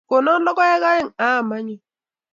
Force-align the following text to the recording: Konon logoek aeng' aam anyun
Konon 0.09 0.41
logoek 0.45 0.83
aeng' 0.91 1.11
aam 1.27 1.49
anyun 1.57 1.81